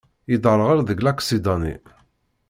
[0.31, 1.75] Yedderɣel deg laksida-nni.